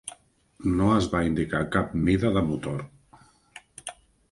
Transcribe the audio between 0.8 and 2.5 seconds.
es va indicar cap mida de